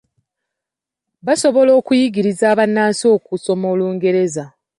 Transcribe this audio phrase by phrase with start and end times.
[1.25, 4.45] Baasobola okuyigiriza Bannansi okusoma Olungereza.